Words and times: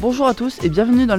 Bonjour 0.00 0.26
à 0.26 0.32
tous 0.32 0.64
et 0.64 0.70
bienvenue 0.70 1.04
dans 1.04 1.16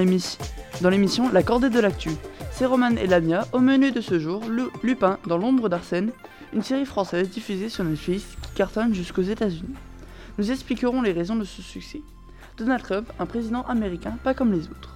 l'émission 0.90 1.30
La 1.32 1.44
Cordée 1.44 1.70
de 1.70 1.80
l'actu. 1.80 2.10
C'est 2.52 2.66
Roman 2.66 2.90
et 2.90 3.06
Lamia 3.06 3.46
au 3.54 3.60
menu 3.60 3.92
de 3.92 4.02
ce 4.02 4.18
jour, 4.18 4.44
le 4.50 4.72
Lupin 4.82 5.20
dans 5.28 5.38
l'ombre 5.38 5.70
d'Arsène, 5.70 6.10
une 6.52 6.64
série 6.64 6.88
française 6.88 7.30
diffusée 7.30 7.70
sur 7.70 7.84
Netflix 7.84 8.24
qui 8.42 8.56
cartonne 8.56 8.96
jusqu'aux 8.96 9.22
États-Unis. 9.22 9.76
Nous 10.40 10.50
expliquerons 10.50 11.04
les 11.04 11.12
raisons 11.12 11.36
de 11.36 11.44
ce 11.44 11.62
succès. 11.62 12.02
Donald 12.58 12.82
Trump, 12.82 13.08
un 13.20 13.28
président 13.28 13.62
américain 13.68 14.18
pas 14.24 14.34
comme 14.34 14.52
les 14.52 14.64
autres. 14.64 14.96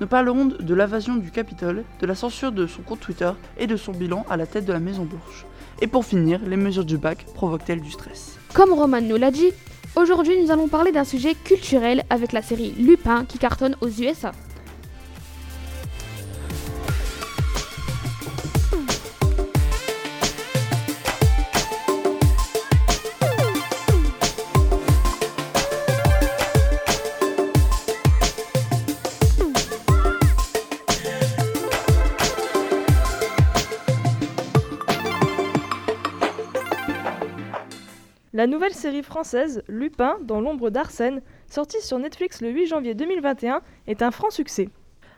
Nous 0.00 0.06
parlerons 0.06 0.44
de 0.44 0.74
l'invasion 0.74 1.16
du 1.16 1.32
Capitole, 1.32 1.82
de 2.00 2.06
la 2.06 2.14
censure 2.14 2.52
de 2.52 2.68
son 2.68 2.82
compte 2.82 3.00
Twitter 3.00 3.32
et 3.58 3.66
de 3.66 3.76
son 3.76 3.90
bilan 3.90 4.24
à 4.30 4.36
la 4.36 4.46
tête 4.46 4.64
de 4.64 4.72
la 4.72 4.78
Maison 4.78 5.06
Blanche. 5.06 5.44
Et 5.80 5.88
pour 5.88 6.04
finir, 6.04 6.40
les 6.46 6.56
mesures 6.56 6.84
du 6.84 6.98
bac 6.98 7.26
provoquent-elles 7.34 7.80
du 7.80 7.90
stress? 7.90 8.38
Comme 8.52 8.72
Roman 8.72 9.00
nous 9.00 9.16
l'a 9.16 9.32
dit, 9.32 9.50
aujourd'hui 9.96 10.40
nous 10.42 10.50
allons 10.50 10.68
parler 10.68 10.92
d'un 10.92 11.04
sujet 11.04 11.34
culturel 11.34 12.04
avec 12.10 12.32
la 12.32 12.42
série 12.42 12.72
Lupin 12.78 13.24
qui 13.24 13.38
cartonne 13.38 13.76
aux 13.80 13.88
USA. 13.88 14.32
La 38.44 38.50
nouvelle 38.50 38.74
série 38.74 39.02
française 39.02 39.62
Lupin 39.68 40.18
dans 40.20 40.38
l'ombre 40.38 40.68
d'Arsène, 40.68 41.22
sortie 41.48 41.80
sur 41.80 41.98
Netflix 41.98 42.42
le 42.42 42.50
8 42.50 42.66
janvier 42.66 42.94
2021, 42.94 43.62
est 43.86 44.02
un 44.02 44.10
franc 44.10 44.28
succès. 44.28 44.68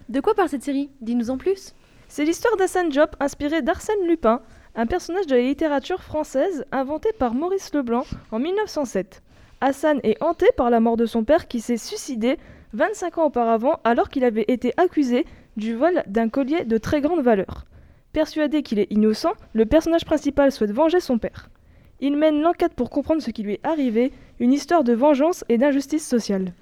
De 0.08 0.20
quoi 0.20 0.36
parle 0.36 0.48
cette 0.48 0.62
série? 0.62 0.90
Dis-nous 1.00 1.30
en 1.30 1.36
plus. 1.36 1.74
C'est 2.06 2.24
l'histoire 2.24 2.56
d'Assane 2.56 2.88
Diop 2.88 3.16
inspirée 3.18 3.62
d'Arsène 3.62 4.06
Lupin, 4.06 4.42
un 4.76 4.86
personnage 4.86 5.26
de 5.26 5.34
la 5.34 5.42
littérature 5.42 6.04
française 6.04 6.64
inventé 6.70 7.08
par 7.18 7.34
Maurice 7.34 7.74
Leblanc 7.74 8.04
en 8.30 8.38
1907. 8.38 9.24
Hassan 9.60 9.98
est 10.04 10.22
hanté 10.22 10.46
par 10.56 10.70
la 10.70 10.78
mort 10.78 10.96
de 10.96 11.06
son 11.06 11.24
père 11.24 11.48
qui 11.48 11.58
s'est 11.58 11.78
suicidé 11.78 12.38
25 12.74 13.18
ans 13.18 13.26
auparavant 13.26 13.80
alors 13.82 14.08
qu'il 14.08 14.22
avait 14.22 14.44
été 14.46 14.72
accusé 14.76 15.26
du 15.56 15.74
vol 15.74 16.04
d'un 16.06 16.28
collier 16.28 16.64
de 16.64 16.78
très 16.78 17.00
grande 17.00 17.24
valeur. 17.24 17.64
Persuadé 18.12 18.62
qu'il 18.62 18.78
est 18.78 18.92
innocent, 18.92 19.32
le 19.52 19.66
personnage 19.66 20.04
principal 20.04 20.52
souhaite 20.52 20.70
venger 20.70 21.00
son 21.00 21.18
père. 21.18 21.50
Il 22.00 22.16
mène 22.16 22.42
l'enquête 22.42 22.74
pour 22.74 22.90
comprendre 22.90 23.22
ce 23.22 23.30
qui 23.30 23.42
lui 23.42 23.54
est 23.54 23.66
arrivé, 23.66 24.12
une 24.38 24.52
histoire 24.52 24.84
de 24.84 24.92
vengeance 24.92 25.44
et 25.48 25.56
d'injustice 25.56 26.06
sociale. 26.06 26.52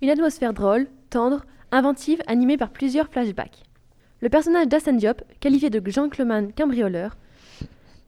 Une 0.00 0.10
atmosphère 0.10 0.52
drôle, 0.52 0.88
tendre, 1.08 1.44
inventive, 1.70 2.20
animée 2.26 2.56
par 2.56 2.70
plusieurs 2.70 3.08
flashbacks. 3.08 3.62
Le 4.20 4.28
personnage 4.28 4.68
d'Hassan 4.68 4.96
Diop, 4.96 5.22
qualifié 5.40 5.70
de 5.70 5.90
gentleman 5.90 6.52
cambrioleur, 6.52 7.16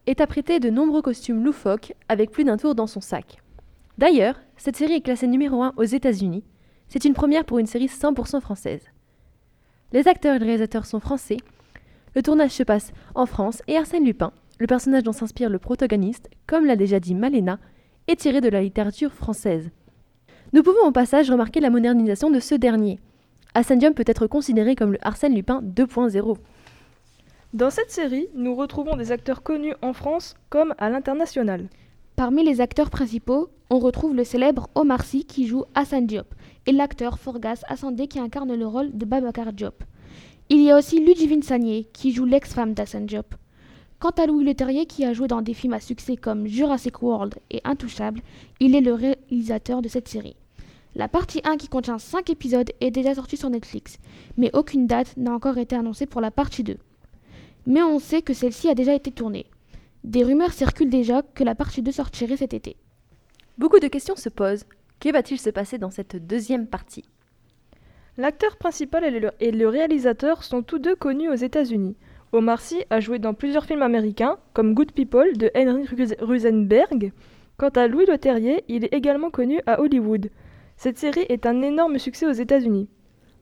est 0.07 0.21
apprêté 0.21 0.61
de 0.61 0.71
nombreux 0.71 1.03
costumes 1.03 1.45
loufoques 1.45 1.95
avec 2.09 2.31
plus 2.31 2.45
d'un 2.45 2.57
tour 2.57 2.75
dans 2.75 2.87
son 2.87 3.01
sac. 3.01 3.39
D'ailleurs, 3.97 4.41
cette 4.57 4.77
série 4.77 4.95
est 4.95 5.01
classée 5.01 5.29
numéro 5.29 5.63
1 5.63 5.75
aux 5.77 5.85
États-Unis. 5.85 6.45
C'est 6.89 7.05
une 7.05 7.15
première 7.15 7.45
pour 7.45 7.59
une 7.59 7.67
série 7.67 7.87
100% 7.87 8.41
française. 8.41 8.83
Les 9.93 10.09
acteurs 10.09 10.35
et 10.35 10.39
les 10.41 10.47
réalisateurs 10.47 10.87
sont 10.87 11.01
français. 11.01 11.37
Le 12.15 12.23
tournage 12.23 12.51
se 12.51 12.65
passe 12.65 12.93
en 13.15 13.27
France 13.27 13.63
et 13.67 13.77
Arsène 13.77 14.05
Lupin, 14.05 14.33
le 14.65 14.67
personnage 14.67 15.03
dont 15.03 15.13
s'inspire 15.13 15.51
le 15.51 15.59
protagoniste, 15.59 16.31
comme 16.47 16.65
l'a 16.65 16.75
déjà 16.75 16.99
dit 16.99 17.15
Malena, 17.15 17.59
est 18.09 18.19
tiré 18.19 18.41
de 18.41 18.49
la 18.49 18.63
littérature 18.63 19.13
française. 19.13 19.71
Nous 20.55 20.63
pouvons 20.63 20.87
au 20.87 20.91
passage 20.91 21.31
remarquer 21.31 21.61
la 21.61 21.69
modernisation 21.69 22.31
de 22.31 22.41
ce 22.41 22.55
dernier. 22.55 22.99
Ascendium 23.53 23.93
peut 23.93 24.07
être 24.07 24.27
considéré 24.27 24.75
comme 24.75 24.93
le 24.93 25.07
Arsène 25.07 25.35
Lupin 25.35 25.61
2.0. 25.61 26.39
Dans 27.53 27.69
cette 27.69 27.91
série, 27.91 28.29
nous 28.35 28.55
retrouvons 28.55 28.97
des 28.97 29.13
acteurs 29.13 29.43
connus 29.43 29.75
en 29.83 29.93
France 29.93 30.35
comme 30.49 30.75
à 30.79 30.89
l'international. 30.89 31.69
Parmi 32.17 32.43
les 32.43 32.63
acteurs 32.63 32.89
principaux, 32.89 33.51
on 33.69 33.79
retrouve 33.79 34.17
le 34.17 34.25
célèbre 34.25 34.71
Omar 34.75 35.05
Sy 35.05 35.27
qui 35.27 35.47
joue 35.47 35.65
Hassan 35.75 36.07
Diop 36.07 36.35
et 36.65 36.73
l'acteur 36.73 37.19
Forgas 37.19 37.65
Assandé 37.69 38.07
qui 38.09 38.19
incarne 38.19 38.55
le 38.55 38.67
rôle 38.67 38.97
de 38.97 39.05
Babacar 39.05 39.53
Diop. 39.53 39.85
Il 40.49 40.63
y 40.63 40.71
a 40.71 40.79
aussi 40.79 41.05
Ludivine 41.05 41.43
Sagné 41.43 41.85
qui 41.93 42.13
joue 42.13 42.25
l'ex-femme 42.25 42.73
d'Hassan 42.73 43.05
Diop. 43.05 43.35
Quant 44.05 44.23
à 44.23 44.27
Louis 44.27 44.45
Leterrier, 44.45 44.85
qui 44.85 45.07
a 45.07 45.15
joué 45.15 45.29
dans 45.29 45.41
des 45.41 45.55
films 45.55 45.73
à 45.73 45.81
succès 45.81 46.17
comme 46.17 46.47
Jurassic 46.47 47.01
World 47.01 47.37
et 47.51 47.63
Intouchable, 47.65 48.21
il 48.61 48.75
est 48.75 48.83
le 48.83 48.93
réalisateur 48.93 49.81
de 49.81 49.89
cette 49.89 50.09
série. 50.09 50.37
La 50.95 51.09
partie 51.09 51.41
1 51.43 51.57
qui 51.57 51.69
contient 51.69 51.97
5 51.97 52.29
épisodes 52.29 52.71
est 52.83 52.91
déjà 52.91 53.15
sortie 53.15 53.39
sur 53.39 53.49
Netflix, 53.49 53.97
mais 54.37 54.51
aucune 54.53 54.87
date 54.87 55.17
n'a 55.17 55.33
encore 55.33 55.57
été 55.57 55.75
annoncée 55.75 56.05
pour 56.05 56.21
la 56.21 56.31
partie 56.31 56.63
2. 56.63 56.77
Mais 57.65 57.83
on 57.83 57.99
sait 57.99 58.21
que 58.21 58.35
celle-ci 58.35 58.69
a 58.69 58.75
déjà 58.75 58.93
été 58.93 59.11
tournée. 59.11 59.47
Des 60.05 60.23
rumeurs 60.23 60.53
circulent 60.53 60.91
déjà 60.91 61.23
que 61.23 61.43
la 61.43 61.55
partie 61.55 61.81
2 61.81 61.91
sortirait 61.91 62.37
cet 62.37 62.53
été. 62.53 62.77
Beaucoup 63.57 63.81
de 63.81 63.89
questions 63.89 64.17
se 64.17 64.29
posent. 64.29 64.67
Que 65.01 65.13
va-t-il 65.13 65.41
se 65.41 65.49
passer 65.49 65.79
dans 65.79 65.91
cette 65.91 66.17
deuxième 66.27 66.67
partie? 66.67 67.07
L'acteur 68.19 68.59
principal 68.59 69.03
et 69.05 69.19
le, 69.19 69.31
et 69.41 69.51
le 69.51 69.67
réalisateur 69.67 70.45
sont 70.45 70.63
tous 70.63 70.79
deux 70.79 70.95
connus 70.95 71.31
aux 71.31 71.35
États-Unis. 71.35 71.97
Omar 72.35 72.61
Sy 72.61 72.85
a 72.91 72.99
joué 72.99 73.21
dans 73.21 73.33
plusieurs 73.33 73.65
films 73.65 73.83
américains, 73.83 74.39
comme 74.55 74.75
Good 74.75 74.91
People 74.91 75.37
de 75.37 75.53
Henry 75.55 75.87
Rosenberg. 76.21 77.13
Quant 77.57 77.69
à 77.69 77.87
Louis 77.87 78.07
Leterrier, 78.07 78.65
il 78.67 78.85
est 78.85 78.93
également 78.93 79.31
connu 79.31 79.61
à 79.67 79.81
Hollywood. 79.81 80.31
Cette 80.77 80.99
série 80.99 81.27
est 81.29 81.47
un 81.47 81.63
énorme 81.63 81.97
succès 82.01 82.27
aux 82.27 82.33
États-Unis. 82.33 82.89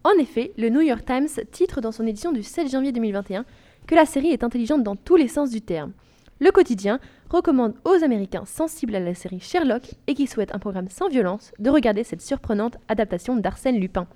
En 0.05 0.13
effet, 0.21 0.53
le 0.59 0.69
New 0.69 0.83
York 0.83 1.07
Times 1.07 1.29
titre 1.51 1.81
dans 1.81 1.91
son 1.91 2.07
édition 2.07 2.33
du 2.33 2.43
7 2.43 2.71
janvier 2.71 2.93
2021 2.93 3.47
que 3.87 3.95
la 3.95 4.05
série 4.05 4.29
est 4.29 4.45
intelligente 4.45 4.83
dans 4.83 4.97
tous 4.97 5.17
les 5.17 5.29
sens 5.29 5.49
du 5.49 5.63
terme. 5.63 5.93
Le 6.39 6.51
quotidien 6.51 7.01
recommande 7.31 7.75
aux 7.87 8.05
Américains 8.05 8.45
sensibles 8.45 8.95
à 8.95 9.01
la 9.01 9.15
série 9.15 9.41
Sherlock 9.41 9.85
et 10.07 10.13
qui 10.13 10.27
souhaitent 10.27 10.55
un 10.55 10.59
programme 10.59 10.91
sans 10.91 11.09
violence 11.09 11.53
de 11.59 11.71
regarder 11.71 12.05
cette 12.05 12.21
surprenante 12.21 12.77
adaptation 12.89 13.37
d'Arsène 13.37 13.81
Lupin. 13.81 14.07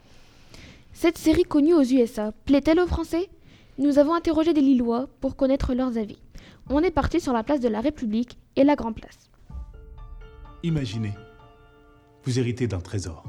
Cette 0.92 1.16
série 1.16 1.44
connue 1.44 1.72
aux 1.72 1.82
USA 1.82 2.32
plaît-elle 2.44 2.80
aux 2.80 2.86
Français? 2.86 3.30
Nous 3.78 3.98
avons 3.98 4.14
interrogé 4.14 4.52
des 4.52 4.60
Lillois 4.60 5.08
pour 5.20 5.36
connaître 5.36 5.74
leurs 5.74 5.96
avis. 5.98 6.18
On 6.68 6.80
est 6.82 6.90
parti 6.90 7.20
sur 7.20 7.32
la 7.32 7.42
place 7.44 7.60
de 7.60 7.68
la 7.68 7.80
République 7.80 8.38
et 8.56 8.64
la 8.64 8.74
Grand 8.76 8.92
Place. 8.92 9.30
Imaginez, 10.62 11.12
vous 12.24 12.38
héritez 12.38 12.66
d'un 12.66 12.80
trésor. 12.80 13.22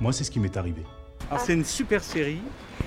Moi, 0.00 0.12
c'est 0.12 0.24
ce 0.24 0.30
qui 0.30 0.38
m'est 0.38 0.56
arrivé. 0.56 0.82
Ah, 1.30 1.38
c'est 1.38 1.54
une 1.54 1.64
super 1.64 2.02
série, 2.02 2.40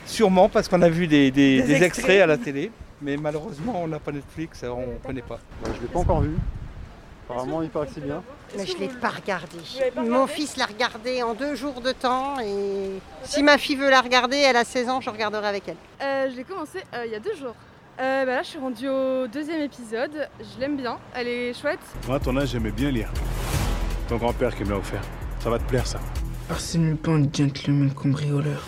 sûrement 0.06 0.50
parce 0.50 0.68
qu'on 0.68 0.82
a 0.82 0.90
vu 0.90 1.06
des, 1.08 1.30
des- 1.32 1.62
des 1.62 1.84
extraits 1.84 2.22
à 2.22 2.26
la 2.26 2.38
télé, 2.38 2.72
mais 3.02 3.18
malheureusement 3.18 3.84
on 3.84 3.88
n'a 3.88 4.00
pas 4.00 4.12
Netflix, 4.12 4.64
on 4.64 4.94
ne 4.94 4.98
connaît 5.06 5.22
pas. 5.22 5.40
Je 5.66 5.82
l'ai 5.82 5.88
pas 5.88 6.00
encore 6.00 6.22
vu. 6.22 6.36
Apparemment, 7.32 7.62
il 7.62 7.70
paraît 7.70 7.88
que 7.88 7.94
c'est 7.94 8.04
bien. 8.04 8.22
Mais 8.58 8.66
je 8.66 8.76
ne 8.76 8.80
l'ai 8.80 8.88
pas 8.90 9.10
regardé. 9.10 9.58
Mon 9.96 10.28
fils 10.28 10.58
l'a 10.58 10.66
regardé 10.66 11.24
en 11.24 11.34
deux 11.34 11.56
jours 11.56 11.80
de 11.80 11.94
temps 11.94 12.40
et 12.42 13.00
si 13.24 13.42
ma 13.42 13.58
fille 13.58 13.78
veut 13.78 13.90
la 13.90 14.02
regarder, 14.02 14.38
elle 14.38 14.58
a 14.58 14.66
16 14.66 14.90
ans, 14.90 15.02
je 15.02 15.10
regarderai 15.10 15.48
avec 15.48 15.64
elle. 15.68 15.78
Euh, 16.02 16.30
je 16.30 16.36
l'ai 16.36 16.44
commencé 16.44 16.80
euh, 16.94 17.06
il 17.06 17.12
y 17.12 17.16
a 17.16 17.20
deux 17.20 17.36
jours. 17.36 17.56
Euh, 18.00 18.26
bah 18.26 18.36
là, 18.36 18.42
je 18.42 18.48
suis 18.48 18.60
rendue 18.60 18.90
au 18.90 19.28
deuxième 19.28 19.62
épisode. 19.62 20.28
Je 20.40 20.60
l'aime 20.60 20.76
bien. 20.76 20.98
Elle 21.14 21.28
est 21.28 21.54
chouette. 21.54 21.80
Moi, 22.08 22.18
à 22.18 22.20
ton 22.20 22.36
âge, 22.36 22.50
j'aimais 22.50 22.72
bien 22.72 22.92
lire. 22.92 23.10
Ton 24.10 24.18
grand-père 24.18 24.54
qui 24.56 24.64
me 24.64 24.72
l'a 24.72 24.78
offert. 24.78 25.02
Ça 25.40 25.50
va 25.50 25.58
te 25.58 25.64
plaire, 25.64 25.88
ça. 25.88 26.00
Arsène 26.50 26.90
Lupin, 26.90 27.24
gentleman 27.32 27.94
cambrioleur. 27.94 28.62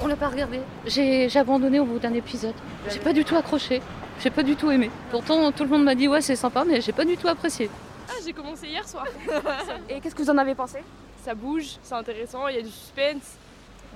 On 0.00 0.06
l'a 0.06 0.16
pas 0.16 0.28
regardé. 0.28 0.60
J'ai 0.86 1.28
j'ai 1.28 1.38
abandonné 1.38 1.80
au 1.80 1.84
bout 1.84 1.98
d'un 1.98 2.14
épisode. 2.14 2.54
J'ai 2.88 3.00
pas 3.00 3.12
du 3.12 3.24
tout 3.24 3.36
accroché. 3.36 3.82
J'ai 4.22 4.30
pas 4.30 4.42
du 4.42 4.56
tout 4.56 4.70
aimé. 4.70 4.90
Pourtant, 5.10 5.52
tout 5.52 5.64
le 5.64 5.70
monde 5.70 5.84
m'a 5.84 5.94
dit 5.94 6.08
ouais, 6.08 6.22
c'est 6.22 6.36
sympa, 6.36 6.64
mais 6.66 6.80
j'ai 6.80 6.92
pas 6.92 7.04
du 7.04 7.16
tout 7.16 7.28
apprécié. 7.28 7.68
Ah, 8.08 8.12
j'ai 8.24 8.32
commencé 8.32 8.66
hier 8.68 8.86
soir. 8.88 9.06
Et 9.88 10.00
qu'est-ce 10.00 10.14
que 10.14 10.22
vous 10.22 10.30
en 10.30 10.38
avez 10.38 10.54
pensé? 10.54 10.78
Ça 11.24 11.34
bouge, 11.34 11.76
c'est 11.82 11.94
intéressant, 11.94 12.46
il 12.48 12.56
y 12.56 12.58
a 12.58 12.62
du 12.62 12.70
suspense. 12.70 13.36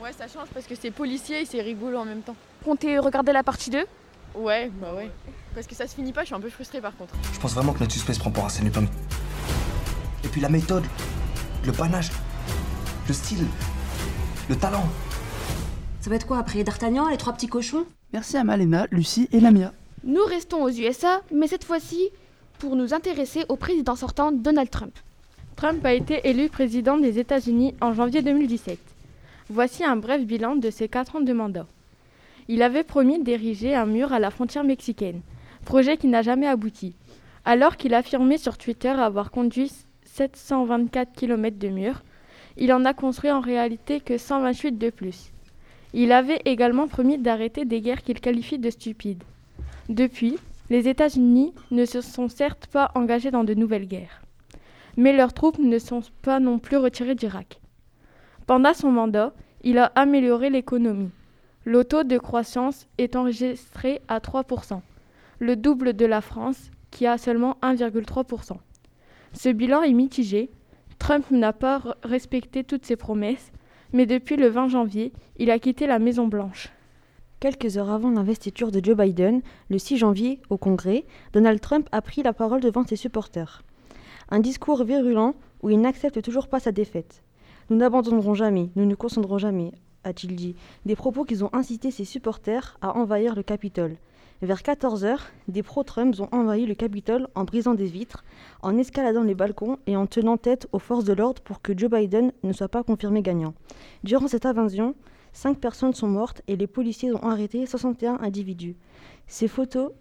Ouais, 0.02 0.12
ça 0.12 0.26
change 0.26 0.48
parce 0.54 0.66
que 0.66 0.74
c'est 0.74 0.90
policier 0.90 1.42
et 1.42 1.44
c'est 1.44 1.60
rigolo 1.60 1.98
en 1.98 2.04
même 2.04 2.22
temps. 2.22 2.34
Comptez 2.64 2.98
regarder 2.98 3.32
la 3.32 3.42
partie 3.42 3.70
2 3.70 3.84
Ouais, 4.34 4.70
bah 4.80 4.94
ouais. 4.94 5.10
Parce 5.54 5.66
que 5.66 5.74
ça 5.74 5.86
se 5.86 5.94
finit 5.94 6.12
pas, 6.12 6.22
je 6.22 6.26
suis 6.26 6.34
un 6.34 6.40
peu 6.40 6.48
frustrée 6.48 6.80
par 6.80 6.96
contre. 6.96 7.14
Je 7.32 7.38
pense 7.38 7.52
vraiment 7.54 7.72
que 7.72 7.80
notre 7.80 7.92
suspense 7.92 8.18
prend 8.18 8.30
pour 8.30 8.44
Arsène 8.44 8.64
Lupin. 8.64 8.84
Et 10.24 10.28
puis 10.28 10.40
la 10.40 10.48
méthode, 10.48 10.84
le 11.66 11.72
panache, 11.72 12.10
le 13.08 13.14
style, 13.14 13.46
le 14.48 14.56
talent. 14.56 14.88
Ça 16.00 16.08
va 16.08 16.16
être 16.16 16.26
quoi 16.26 16.38
après 16.38 16.64
D'Artagnan, 16.64 17.08
les 17.08 17.16
trois 17.16 17.32
petits 17.34 17.48
cochons? 17.48 17.84
Merci 18.12 18.36
à 18.36 18.44
Malena, 18.44 18.86
Lucie 18.90 19.28
et 19.32 19.40
Lamia. 19.40 19.72
Nous 20.02 20.24
restons 20.24 20.62
aux 20.62 20.70
USA, 20.70 21.20
mais 21.34 21.46
cette 21.46 21.64
fois-ci 21.64 22.08
pour 22.60 22.76
nous 22.76 22.92
intéresser 22.92 23.44
au 23.48 23.56
président 23.56 23.96
sortant 23.96 24.30
Donald 24.30 24.68
Trump. 24.68 24.92
Trump 25.56 25.84
a 25.84 25.94
été 25.94 26.20
élu 26.28 26.50
président 26.50 26.98
des 26.98 27.18
États-Unis 27.18 27.74
en 27.80 27.94
janvier 27.94 28.20
2017. 28.20 28.78
Voici 29.48 29.82
un 29.82 29.96
bref 29.96 30.22
bilan 30.24 30.56
de 30.56 30.70
ses 30.70 30.86
quatre 30.86 31.16
ans 31.16 31.22
de 31.22 31.32
mandat. 31.32 31.66
Il 32.48 32.62
avait 32.62 32.84
promis 32.84 33.22
d'ériger 33.22 33.74
un 33.74 33.86
mur 33.86 34.12
à 34.12 34.18
la 34.18 34.30
frontière 34.30 34.62
mexicaine, 34.62 35.22
projet 35.64 35.96
qui 35.96 36.06
n'a 36.06 36.20
jamais 36.20 36.46
abouti. 36.46 36.94
Alors 37.46 37.78
qu'il 37.78 37.94
affirmait 37.94 38.38
sur 38.38 38.58
Twitter 38.58 38.90
avoir 38.90 39.30
conduit 39.30 39.72
724 40.04 41.12
km 41.16 41.58
de 41.58 41.68
mur, 41.68 42.02
Il 42.58 42.74
en 42.74 42.84
a 42.84 42.92
construit 42.92 43.30
en 43.30 43.40
réalité 43.40 44.00
que 44.00 44.18
128 44.18 44.76
de 44.76 44.90
plus. 44.90 45.30
Il 45.94 46.12
avait 46.12 46.42
également 46.44 46.88
promis 46.88 47.16
d'arrêter 47.16 47.64
des 47.64 47.80
guerres 47.80 48.02
qu'il 48.02 48.20
qualifie 48.20 48.58
de 48.58 48.68
stupides. 48.68 49.22
Depuis, 49.88 50.36
les 50.70 50.88
États-Unis 50.88 51.52
ne 51.72 51.84
se 51.84 52.00
sont 52.00 52.28
certes 52.28 52.68
pas 52.68 52.92
engagés 52.94 53.32
dans 53.32 53.42
de 53.42 53.54
nouvelles 53.54 53.88
guerres, 53.88 54.22
mais 54.96 55.12
leurs 55.12 55.34
troupes 55.34 55.58
ne 55.58 55.78
sont 55.78 56.00
pas 56.22 56.38
non 56.38 56.60
plus 56.60 56.76
retirées 56.76 57.16
d'Irak. 57.16 57.60
Pendant 58.46 58.72
son 58.72 58.92
mandat, 58.92 59.34
il 59.62 59.78
a 59.78 59.86
amélioré 59.96 60.48
l'économie. 60.48 61.10
Le 61.64 61.84
taux 61.84 62.04
de 62.04 62.16
croissance 62.18 62.86
est 62.98 63.16
enregistré 63.16 64.00
à 64.08 64.20
3%, 64.20 64.80
le 65.40 65.56
double 65.56 65.92
de 65.92 66.06
la 66.06 66.20
France 66.20 66.70
qui 66.90 67.06
a 67.06 67.18
seulement 67.18 67.56
1,3%. 67.62 68.56
Ce 69.32 69.48
bilan 69.48 69.82
est 69.82 69.92
mitigé. 69.92 70.50
Trump 70.98 71.30
n'a 71.30 71.52
pas 71.52 71.82
respecté 72.02 72.62
toutes 72.64 72.86
ses 72.86 72.96
promesses, 72.96 73.52
mais 73.92 74.06
depuis 74.06 74.36
le 74.36 74.48
20 74.48 74.68
janvier, 74.68 75.12
il 75.36 75.50
a 75.50 75.58
quitté 75.58 75.86
la 75.86 75.98
Maison 75.98 76.28
Blanche. 76.28 76.68
Quelques 77.40 77.78
heures 77.78 77.88
avant 77.88 78.10
l'investiture 78.10 78.70
de 78.70 78.84
Joe 78.84 78.94
Biden, 78.94 79.40
le 79.70 79.78
6 79.78 79.96
janvier, 79.96 80.40
au 80.50 80.58
Congrès, 80.58 81.06
Donald 81.32 81.58
Trump 81.58 81.88
a 81.90 82.02
pris 82.02 82.22
la 82.22 82.34
parole 82.34 82.60
devant 82.60 82.84
ses 82.84 82.96
supporters. 82.96 83.62
Un 84.28 84.40
discours 84.40 84.84
virulent 84.84 85.34
où 85.62 85.70
il 85.70 85.80
n'accepte 85.80 86.20
toujours 86.20 86.48
pas 86.48 86.60
sa 86.60 86.70
défaite. 86.70 87.22
Nous 87.70 87.78
n'abandonnerons 87.78 88.34
jamais, 88.34 88.68
nous 88.76 88.84
ne 88.84 88.94
conscendrons 88.94 89.38
jamais, 89.38 89.72
a-t-il 90.04 90.36
dit, 90.36 90.54
des 90.84 90.96
propos 90.96 91.24
qui 91.24 91.42
ont 91.42 91.48
incité 91.54 91.90
ses 91.90 92.04
supporters 92.04 92.76
à 92.82 92.94
envahir 92.98 93.34
le 93.34 93.42
Capitole. 93.42 93.96
Vers 94.42 94.60
14h, 94.60 95.20
des 95.48 95.62
pro-Trump 95.62 96.20
ont 96.20 96.28
envahi 96.32 96.66
le 96.66 96.74
Capitole 96.74 97.26
en 97.34 97.44
brisant 97.44 97.72
des 97.72 97.86
vitres, 97.86 98.22
en 98.60 98.76
escaladant 98.76 99.22
les 99.22 99.34
balcons 99.34 99.78
et 99.86 99.96
en 99.96 100.06
tenant 100.06 100.36
tête 100.36 100.68
aux 100.72 100.78
forces 100.78 101.04
de 101.04 101.14
l'ordre 101.14 101.40
pour 101.40 101.62
que 101.62 101.72
Joe 101.74 101.90
Biden 101.90 102.32
ne 102.42 102.52
soit 102.52 102.68
pas 102.68 102.82
confirmé 102.82 103.22
gagnant. 103.22 103.54
Durant 104.04 104.28
cette 104.28 104.44
invasion, 104.44 104.94
cinq 105.32 105.58
personnes 105.58 105.94
sont 105.94 106.08
mortes 106.08 106.42
et 106.48 106.56
les 106.56 106.66
policiers 106.66 107.12
ont 107.12 107.22
arrêté 107.22 107.66
61 107.66 108.18
individus. 108.20 108.76
Ces 109.26 109.48
photos 109.48 109.92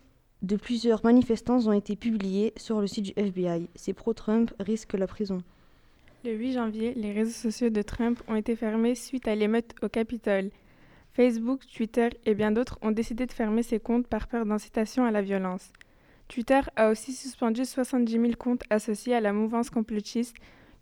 de 0.42 0.56
plusieurs 0.56 1.04
manifestants 1.04 1.68
ont 1.68 1.74
été 1.74 1.96
publiées 1.96 2.54
sur 2.58 2.80
le 2.82 2.88
site 2.88 3.06
du 3.06 3.14
FBI. 3.16 3.70
Ces 3.76 3.94
pro-Trump 3.94 4.52
risquent 4.60 4.94
la 4.94 5.08
prison. 5.08 5.44
Le 6.26 6.34
8 6.34 6.54
janvier, 6.54 6.94
les 6.96 7.14
réseaux 7.14 7.32
sociaux 7.32 7.70
de 7.70 7.82
Trump 7.82 8.22
ont 8.28 8.36
été 8.36 8.56
fermés 8.56 8.96
suite 8.96 9.28
à 9.28 9.36
l'émeute 9.36 9.74
au 9.82 9.88
Capitole. 9.88 10.50
Facebook, 11.14 11.62
Twitter 11.74 12.10
et 12.26 12.34
bien 12.34 12.52
d'autres 12.52 12.78
ont 12.82 12.92
décidé 12.92 13.26
de 13.26 13.32
fermer 13.32 13.64
ces 13.64 13.80
comptes 13.80 14.08
par 14.08 14.28
peur 14.28 14.46
d'incitation 14.46 15.06
à 15.06 15.12
la 15.12 15.22
violence. 15.22 15.72
Twitter 16.28 16.62
a 16.76 16.90
aussi 16.90 17.14
suspendu 17.14 17.66
70 17.66 18.12
000 18.12 18.26
comptes 18.38 18.64
associés 18.70 19.16
à 19.16 19.22
la 19.22 19.34
mouvance 19.34 19.70
complotiste 19.70 20.36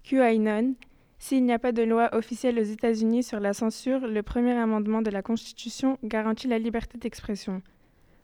QAnon. 0.04 0.74
S'il 1.20 1.44
n'y 1.46 1.54
a 1.54 1.60
pas 1.60 1.72
de 1.72 1.84
loi 1.84 2.10
officielle 2.16 2.60
aux 2.60 2.64
États-Unis 2.64 3.24
sur 3.24 3.40
la 3.40 3.54
censure, 3.54 4.08
le 4.08 4.22
premier 4.24 4.54
amendement 4.54 5.02
de 5.02 5.10
la 5.10 5.22
Constitution 5.22 5.98
garantit 6.04 6.48
la 6.48 6.60
liberté 6.60 6.98
d'expression. 6.98 7.62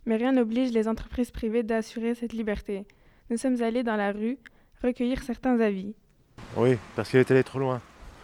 Mais 0.06 0.18
rien 0.18 0.34
n'oblige 0.34 0.72
les 0.72 0.88
entreprises 0.88 1.31
privées 1.31 1.63
d'assurer 1.63 2.13
cette 2.13 2.34
liberté. 2.34 2.86
Nous 3.30 3.38
sommes 3.38 3.62
allés 3.62 3.84
dans 3.84 3.95
la 3.95 4.12
rue 4.12 4.38
recueillir 4.84 5.24
certains 5.24 5.60
avis. 5.60 5.95
Oui, 6.57 6.78
parce 6.95 7.10
qu'il 7.10 7.19
est 7.19 7.31
allé 7.31 7.44
trop 7.44 7.60
loin 7.60 7.81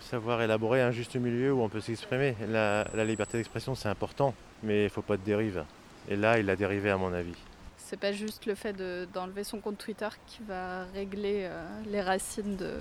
savoir 0.09 0.41
élaborer 0.41 0.81
un 0.81 0.91
juste 0.91 1.15
milieu 1.17 1.53
où 1.53 1.61
on 1.61 1.69
peut 1.69 1.81
s'exprimer. 1.81 2.35
La, 2.47 2.83
liberté 3.05 3.37
d'expression, 3.37 3.75
c'est 3.75 3.89
important, 3.89 4.33
mais 4.63 4.81
il 4.81 4.83
ne 4.85 4.89
faut 4.89 5.03
pas 5.03 5.17
de 5.17 5.21
dérive. 5.21 5.63
Et 6.09 6.15
là, 6.15 6.39
il 6.39 6.49
a 6.49 6.55
dérivé 6.55 6.89
à 6.89 6.97
mon 6.97 7.13
avis. 7.13 7.35
C'est 7.77 7.99
pas 7.99 8.11
juste 8.11 8.47
le 8.47 8.55
fait 8.55 8.75
d'enlever 9.13 9.43
son 9.43 9.59
compte 9.59 9.77
Twitter 9.77 10.09
qui 10.25 10.41
va 10.47 10.85
régler 10.93 11.41
euh, 11.43 11.67
les 11.85 12.01
racines 12.01 12.55
de, 12.55 12.79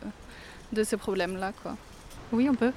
de 0.73 0.82
ces 0.85 0.97
problèmes-là. 0.97 1.53
quoi. 1.62 1.76
Oui, 2.32 2.49
on 2.50 2.55
peut. 2.55 2.73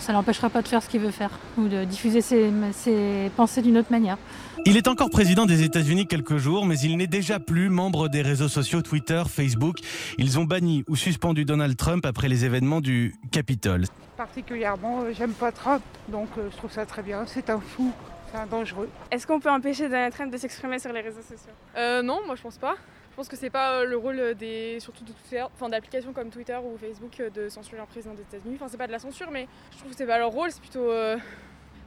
ça 0.00 0.12
l'empêchera 0.12 0.50
pas 0.50 0.62
de 0.62 0.68
faire 0.68 0.82
ce 0.82 0.88
qu'il 0.88 1.00
veut 1.00 1.12
faire 1.12 1.30
ou 1.56 1.68
de 1.68 1.84
diffuser 1.84 2.20
ses, 2.20 2.50
ses 2.72 3.30
pensées 3.36 3.62
d'une 3.62 3.78
autre 3.78 3.92
manière. 3.92 4.18
Il 4.64 4.76
est 4.76 4.88
encore 4.88 5.10
président 5.10 5.46
des 5.46 5.62
États-Unis 5.62 6.08
quelques 6.08 6.38
jours, 6.38 6.66
mais 6.66 6.76
il 6.80 6.96
n'est 6.96 7.06
déjà 7.06 7.38
plus 7.38 7.68
membre 7.68 8.08
des 8.08 8.20
réseaux 8.22 8.48
sociaux 8.48 8.82
Twitter, 8.82 9.22
Facebook. 9.28 9.76
Ils 10.18 10.40
ont 10.40 10.44
banni 10.44 10.82
ou 10.88 10.96
suspendu 10.96 11.44
Donald 11.44 11.76
Trump 11.76 12.04
après 12.04 12.26
les 12.28 12.44
événements 12.44 12.80
du 12.80 13.14
Capitole. 13.30 13.84
Particulièrement, 14.16 15.02
euh, 15.02 15.12
j'aime 15.16 15.34
pas 15.34 15.52
Trump, 15.52 15.82
donc 16.08 16.28
euh, 16.36 16.48
je 16.50 16.56
trouve 16.56 16.72
ça 16.72 16.84
très 16.84 17.02
bien. 17.02 17.24
C'est 17.26 17.48
un 17.48 17.60
fou, 17.60 17.92
c'est 18.32 18.38
un 18.40 18.46
dangereux. 18.46 18.88
Est-ce 19.12 19.24
qu'on 19.26 19.38
peut 19.38 19.50
empêcher 19.50 19.84
Donald 19.84 20.12
Trump 20.12 20.32
de 20.32 20.38
s'exprimer 20.38 20.80
sur 20.80 20.92
les 20.92 21.02
réseaux 21.02 21.20
sociaux? 21.22 21.52
Euh, 21.76 22.02
Non, 22.02 22.18
moi 22.26 22.34
je 22.34 22.42
pense 22.42 22.56
pas. 22.58 22.74
Je 23.16 23.22
pense 23.22 23.28
que 23.28 23.36
c'est 23.36 23.48
pas 23.48 23.82
le 23.84 23.96
rôle 23.96 24.34
des 24.34 24.78
surtout 24.78 25.02
de 25.02 25.12
enfin 25.54 25.70
d'applications 25.70 26.12
comme 26.12 26.28
Twitter 26.28 26.58
ou 26.62 26.76
Facebook 26.76 27.22
de 27.34 27.48
censurer 27.48 27.80
un 27.80 27.86
président 27.86 28.12
des 28.12 28.20
États-Unis. 28.20 28.56
Enfin 28.56 28.68
c'est 28.68 28.76
pas 28.76 28.86
de 28.86 28.92
la 28.92 28.98
censure 28.98 29.30
mais 29.30 29.48
je 29.72 29.78
trouve 29.78 29.92
que 29.92 29.96
c'est 29.96 30.06
pas 30.06 30.18
leur 30.18 30.30
rôle, 30.30 30.50
c'est 30.52 30.60
plutôt 30.60 30.90
enfin 30.90 31.22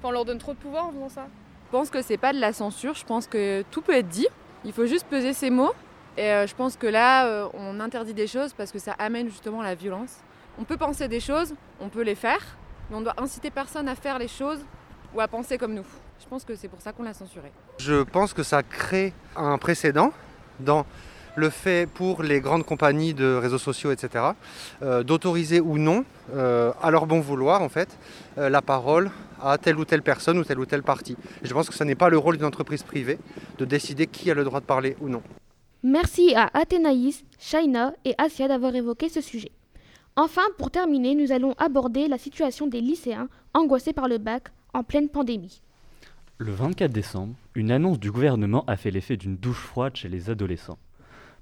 on 0.05 0.11
leur 0.11 0.25
donne 0.25 0.39
trop 0.39 0.53
de 0.53 0.57
pouvoir 0.57 0.87
en 0.87 0.91
faisant 0.91 1.09
ça. 1.09 1.27
Je 1.67 1.71
pense 1.71 1.91
que 1.91 2.01
c'est 2.01 2.17
pas 2.17 2.33
de 2.33 2.39
la 2.39 2.51
censure, 2.51 2.95
je 2.95 3.05
pense 3.05 3.27
que 3.27 3.61
tout 3.69 3.83
peut 3.83 3.93
être 3.93 4.07
dit. 4.07 4.25
Il 4.65 4.73
faut 4.73 4.87
juste 4.87 5.05
peser 5.05 5.33
ses 5.33 5.51
mots. 5.51 5.71
Et 6.17 6.23
euh, 6.23 6.47
je 6.47 6.55
pense 6.55 6.75
que 6.75 6.87
là, 6.87 7.27
euh, 7.27 7.47
on 7.53 7.79
interdit 7.79 8.15
des 8.15 8.25
choses 8.25 8.53
parce 8.53 8.71
que 8.71 8.79
ça 8.79 8.93
amène 8.97 9.29
justement 9.29 9.61
la 9.61 9.75
violence. 9.75 10.17
On 10.57 10.63
peut 10.63 10.77
penser 10.77 11.07
des 11.07 11.19
choses, 11.19 11.53
on 11.79 11.89
peut 11.89 12.01
les 12.01 12.15
faire, 12.15 12.57
mais 12.89 12.95
on 12.97 13.01
doit 13.01 13.13
inciter 13.21 13.51
personne 13.51 13.87
à 13.87 13.93
faire 13.93 14.17
les 14.17 14.27
choses 14.27 14.65
ou 15.13 15.21
à 15.21 15.27
penser 15.27 15.59
comme 15.59 15.75
nous. 15.75 15.85
Je 16.19 16.25
pense 16.27 16.43
que 16.43 16.55
c'est 16.55 16.67
pour 16.67 16.81
ça 16.81 16.91
qu'on 16.91 17.03
l'a 17.03 17.13
censuré. 17.13 17.51
Je 17.77 18.01
pense 18.01 18.33
que 18.33 18.41
ça 18.41 18.63
crée 18.63 19.13
un 19.35 19.59
précédent 19.59 20.11
dans 20.59 20.87
le 21.35 21.49
fait 21.49 21.89
pour 21.89 22.23
les 22.23 22.41
grandes 22.41 22.65
compagnies 22.65 23.13
de 23.13 23.35
réseaux 23.35 23.57
sociaux, 23.57 23.91
etc., 23.91 24.25
euh, 24.81 25.03
d'autoriser 25.03 25.59
ou 25.59 25.77
non, 25.77 26.05
euh, 26.33 26.71
à 26.81 26.91
leur 26.91 27.05
bon 27.05 27.19
vouloir, 27.19 27.61
en 27.61 27.69
fait, 27.69 27.97
euh, 28.37 28.49
la 28.49 28.61
parole 28.61 29.11
à 29.41 29.57
telle 29.57 29.77
ou 29.77 29.85
telle 29.85 30.01
personne 30.01 30.37
ou 30.37 30.43
telle 30.43 30.59
ou 30.59 30.65
telle 30.65 30.83
partie. 30.83 31.15
je 31.43 31.53
pense 31.53 31.69
que 31.69 31.75
ce 31.75 31.83
n'est 31.83 31.95
pas 31.95 32.09
le 32.09 32.17
rôle 32.17 32.37
d'une 32.37 32.45
entreprise 32.45 32.83
privée 32.83 33.17
de 33.57 33.65
décider 33.65 34.05
qui 34.07 34.29
a 34.29 34.33
le 34.33 34.43
droit 34.43 34.59
de 34.59 34.65
parler 34.65 34.97
ou 34.99 35.07
non. 35.07 35.21
Merci 35.81 36.35
à 36.35 36.49
Athénaïs, 36.53 37.23
Shaina 37.39 37.93
et 38.03 38.13
Asia 38.17 38.49
d'avoir 38.49 38.75
évoqué 38.75 39.07
ce 39.07 39.21
sujet. 39.21 39.51
Enfin, 40.17 40.41
pour 40.57 40.71
terminer, 40.71 41.15
nous 41.15 41.31
allons 41.31 41.53
aborder 41.57 42.09
la 42.09 42.17
situation 42.17 42.67
des 42.67 42.81
lycéens 42.81 43.29
angoissés 43.53 43.93
par 43.93 44.09
le 44.09 44.17
bac 44.17 44.49
en 44.73 44.83
pleine 44.83 45.07
pandémie. 45.07 45.61
Le 46.37 46.51
24 46.51 46.91
décembre, 46.91 47.35
une 47.55 47.71
annonce 47.71 47.99
du 47.99 48.11
gouvernement 48.11 48.65
a 48.67 48.75
fait 48.75 48.91
l'effet 48.91 49.15
d'une 49.15 49.37
douche 49.37 49.61
froide 49.61 49.95
chez 49.95 50.09
les 50.09 50.29
adolescents 50.29 50.77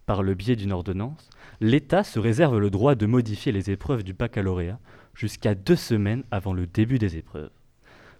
par 0.07 0.23
le 0.23 0.33
biais 0.35 0.55
d'une 0.55 0.71
ordonnance, 0.71 1.29
l'État 1.59 2.03
se 2.03 2.17
réserve 2.17 2.57
le 2.57 2.69
droit 2.69 2.95
de 2.95 3.05
modifier 3.05 3.51
les 3.51 3.69
épreuves 3.69 4.03
du 4.03 4.13
baccalauréat 4.13 4.79
jusqu'à 5.13 5.53
deux 5.53 5.75
semaines 5.75 6.23
avant 6.31 6.53
le 6.53 6.65
début 6.65 6.97
des 6.97 7.17
épreuves. 7.17 7.51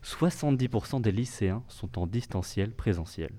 70% 0.03 1.01
des 1.01 1.13
lycéens 1.13 1.63
sont 1.69 1.97
en 1.97 2.05
distanciel 2.05 2.71
présentiel. 2.71 3.31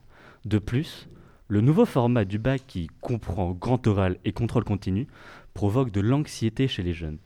De 0.47 0.59
plus, 0.59 1.11
le 1.47 1.61
nouveau 1.61 1.85
format 1.85 2.25
du 2.25 2.39
bac 2.39 2.63
qui 2.67 2.89
comprend 3.03 3.53
grand 3.53 3.87
oral 3.87 4.17
et 4.25 4.33
contrôle 4.33 4.65
continu 4.65 5.09
provoque 5.53 5.91
de 5.91 6.01
l'anxiété 6.01 6.69
chez 6.69 6.83
les 6.83 6.95
jeunes. 6.95 7.19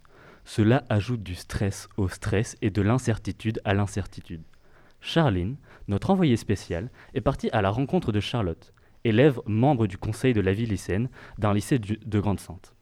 Cela 0.44 0.82
ajoute 0.88 1.22
du 1.22 1.36
stress 1.36 1.88
au 1.96 2.08
stress 2.08 2.56
et 2.62 2.70
de 2.70 2.82
l'incertitude 2.82 3.60
à 3.64 3.74
l'incertitude. 3.74 4.42
Charline, 5.00 5.56
notre 5.86 6.10
envoyée 6.10 6.36
spéciale, 6.36 6.90
est 7.14 7.20
partie 7.20 7.50
à 7.50 7.62
la 7.62 7.70
rencontre 7.70 8.10
de 8.10 8.20
Charlotte 8.20 8.72
élève 9.04 9.40
membre 9.46 9.86
du 9.86 9.98
conseil 9.98 10.32
de 10.32 10.40
la 10.40 10.52
vie 10.52 10.66
lycéenne 10.66 11.08
d'un 11.38 11.54
lycée 11.54 11.78
de 11.78 12.20
Grande-Sainte. 12.20 12.74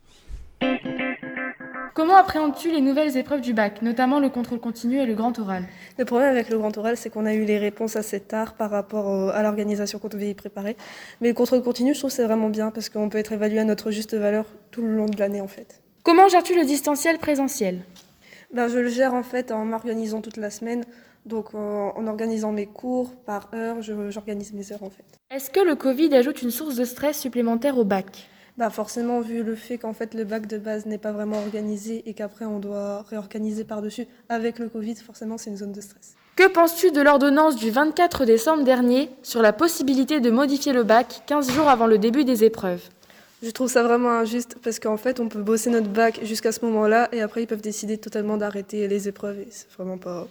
Comment 1.93 2.17
appréhendes-tu 2.17 2.71
les 2.71 2.81
nouvelles 2.81 3.17
épreuves 3.17 3.41
du 3.41 3.53
bac, 3.53 3.83
notamment 3.83 4.21
le 4.21 4.31
contrôle 4.31 4.61
continu 4.61 5.01
et 5.01 5.07
le 5.07 5.15
grand 5.15 5.39
oral? 5.39 5.65
Le 5.99 6.05
problème 6.05 6.31
avec 6.31 6.49
le 6.49 6.57
grand 6.57 6.77
oral, 6.79 6.97
c'est 6.97 7.11
qu'on 7.11 7.27
a 7.27 7.35
eu 7.35 7.45
les 7.45 7.59
réponses 7.59 7.97
assez 7.97 8.21
tard 8.21 8.55
par 8.55 8.71
rapport 8.71 9.31
à 9.31 9.43
l'organisation 9.43 9.99
qu'on 9.99 10.09
devait 10.09 10.31
y 10.31 10.35
préparer. 10.35 10.77
Mais 11.21 11.29
le 11.29 11.35
contrôle 11.35 11.63
continu, 11.63 11.93
je 11.93 11.99
trouve 11.99 12.11
c'est 12.11 12.25
vraiment 12.25 12.49
bien 12.49 12.71
parce 12.71 12.89
qu'on 12.89 13.09
peut 13.09 13.19
être 13.19 13.33
évalué 13.33 13.59
à 13.59 13.65
notre 13.65 13.91
juste 13.91 14.15
valeur 14.15 14.47
tout 14.71 14.83
le 14.83 14.97
long 14.97 15.07
de 15.07 15.19
l'année 15.19 15.41
en 15.41 15.49
fait. 15.49 15.83
Comment 16.03 16.29
gères-tu 16.29 16.55
le 16.55 16.65
distanciel 16.65 17.19
présentiel? 17.19 17.81
Ben, 18.55 18.69
Je 18.69 18.79
le 18.79 18.89
gère 18.89 19.13
en 19.13 19.23
fait 19.23 19.53
en 19.53 19.65
m'organisant 19.65 20.23
toute 20.23 20.37
la 20.37 20.51
semaine. 20.51 20.85
Donc 21.27 21.55
en 21.55 22.07
organisant 22.07 22.51
mes 22.51 22.67
cours 22.67 23.15
par 23.27 23.51
heure, 23.53 23.83
j'organise 23.83 24.55
mes 24.55 24.73
heures 24.73 24.83
en 24.83 24.91
fait. 24.91 25.20
Est-ce 25.33 25.49
que 25.49 25.61
le 25.61 25.77
Covid 25.77 26.13
ajoute 26.17 26.43
une 26.43 26.51
source 26.51 26.75
de 26.75 26.85
stress 26.85 27.17
supplémentaire 27.17 27.79
au 27.79 27.85
bac? 27.85 28.29
Bah 28.59 28.69
forcément, 28.69 29.21
vu 29.21 29.45
le 29.45 29.55
fait 29.55 29.79
qu'en 29.79 29.93
fait 29.93 30.13
le 30.13 30.25
bac 30.25 30.49
de 30.49 30.59
base 30.59 30.87
n'est 30.87 30.99
pas 30.99 31.13
vraiment 31.13 31.39
organisé 31.39 32.03
et 32.07 32.15
qu'après 32.15 32.47
on 32.47 32.59
doit 32.59 33.03
réorganiser 33.03 33.63
par-dessus 33.63 34.09
avec 34.29 34.59
le 34.59 34.69
Covid, 34.69 34.97
forcément 34.97 35.39
c'est 35.39 35.51
une 35.51 35.57
zone 35.57 35.71
de 35.71 35.81
stress. 35.81 36.17
Que 36.35 36.49
penses-tu 36.49 36.91
de 36.91 37.01
l'ordonnance 37.01 37.55
du 37.55 37.71
24 37.71 38.25
décembre 38.25 38.65
dernier 38.65 39.09
sur 39.23 39.41
la 39.41 39.53
possibilité 39.53 40.19
de 40.19 40.33
modifier 40.33 40.73
le 40.73 40.83
bac 40.83 41.23
15 41.27 41.53
jours 41.53 41.69
avant 41.69 41.87
le 41.87 41.99
début 41.99 42.25
des 42.25 42.43
épreuves? 42.43 42.83
Je 43.41 43.51
trouve 43.51 43.71
ça 43.71 43.85
vraiment 43.85 44.11
injuste 44.11 44.57
parce 44.65 44.81
qu'en 44.81 44.97
fait 44.97 45.21
on 45.21 45.29
peut 45.29 45.43
bosser 45.43 45.71
notre 45.71 45.91
bac 45.91 46.19
jusqu'à 46.25 46.51
ce 46.51 46.65
moment-là 46.65 47.09
et 47.13 47.23
après 47.23 47.45
ils 47.45 47.47
peuvent 47.47 47.63
décider 47.63 47.99
totalement 47.99 48.37
d'arrêter 48.37 48.89
les 48.89 49.07
épreuves 49.07 49.39
et 49.39 49.49
c'est 49.51 49.71
vraiment 49.79 49.97
pas, 49.97 50.27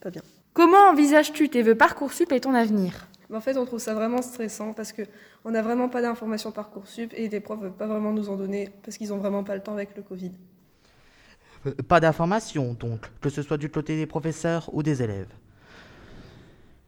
pas 0.00 0.10
bien. 0.10 0.22
Comment 0.54 0.90
envisages-tu 0.92 1.48
tes 1.48 1.62
vœux 1.62 1.74
Parcoursup 1.74 2.30
et 2.30 2.38
ton 2.38 2.54
avenir? 2.54 3.08
En 3.32 3.40
fait, 3.40 3.58
on 3.58 3.66
trouve 3.66 3.78
ça 3.78 3.92
vraiment 3.94 4.22
stressant 4.22 4.72
parce 4.72 4.92
qu'on 4.92 5.50
n'a 5.50 5.60
vraiment 5.60 5.88
pas 5.88 6.00
d'informations 6.00 6.50
Parcoursup 6.50 7.12
et 7.14 7.28
les 7.28 7.40
profs 7.40 7.58
ne 7.58 7.64
veulent 7.64 7.72
pas 7.72 7.86
vraiment 7.86 8.12
nous 8.12 8.30
en 8.30 8.36
donner 8.36 8.70
parce 8.82 8.96
qu'ils 8.96 9.10
n'ont 9.10 9.18
vraiment 9.18 9.44
pas 9.44 9.54
le 9.54 9.60
temps 9.60 9.74
avec 9.74 9.94
le 9.96 10.02
Covid. 10.02 10.32
Euh, 11.66 11.74
Pas 11.86 12.00
d'informations, 12.00 12.74
donc, 12.74 13.00
que 13.20 13.28
ce 13.28 13.42
soit 13.42 13.58
du 13.58 13.68
côté 13.68 13.96
des 13.96 14.06
professeurs 14.06 14.70
ou 14.72 14.82
des 14.82 15.02
élèves. 15.02 15.28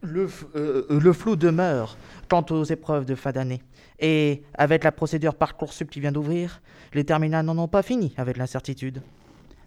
Le, 0.02 0.30
euh, 0.56 0.86
le 0.88 1.12
flou 1.12 1.36
demeure 1.36 1.98
quant 2.30 2.46
aux 2.50 2.64
épreuves 2.64 3.04
de 3.04 3.14
fin 3.14 3.32
d'année. 3.32 3.62
Et 3.98 4.42
avec 4.54 4.82
la 4.82 4.92
procédure 4.92 5.34
Parcoursup 5.34 5.90
qui 5.90 6.00
vient 6.00 6.12
d'ouvrir, 6.12 6.62
les 6.94 7.04
terminales 7.04 7.44
n'en 7.44 7.58
ont 7.58 7.68
pas 7.68 7.82
fini 7.82 8.14
avec 8.16 8.38
l'incertitude. 8.38 9.02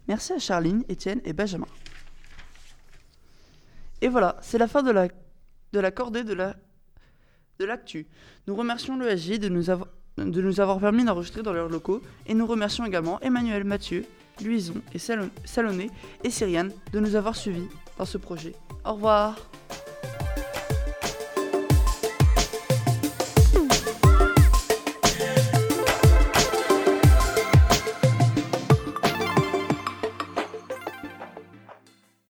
Merci 0.08 0.34
à 0.34 0.39
Charline, 0.39 0.84
Étienne 0.89 1.22
et 1.24 1.34
Benjamin. 1.34 1.68
Et 4.01 4.08
voilà, 4.08 4.38
c'est 4.42 4.58
la 4.58 4.68
fin 4.68 4.82
de 4.82 4.89
la, 4.92 5.08
de 5.74 5.80
la 5.80 5.92
cordée 5.92 6.24
de 6.24 6.34
la 6.34 6.56
de 7.60 7.65
l'actu. 7.65 8.08
Nous 8.48 8.56
remercions 8.56 8.98
l'ESJ 8.98 9.39
de 9.39 9.50
nous 9.50 9.70
avoir 9.70 9.89
de 10.18 10.42
nous 10.42 10.60
avoir 10.60 10.80
permis 10.80 11.03
d'enregistrer 11.03 11.42
dans 11.42 11.53
leurs 11.53 11.70
locaux 11.70 12.01
et 12.27 12.34
nous 12.36 12.46
remercions 12.46 12.86
également 12.86 13.20
Emmanuel 13.22 13.63
Mathieu, 13.63 14.06
Louison 14.44 14.75
et 14.94 15.00
Salon- 15.00 15.30
Salonné 15.44 15.89
et 16.24 16.30
Cyriane 16.30 16.72
de 16.92 17.00
nous 17.00 17.15
avoir 17.15 17.36
suivis 17.36 17.68
dans 17.98 18.06
ce 18.06 18.18
projet. 18.20 18.53
Au 18.86 18.94
revoir 18.94 19.36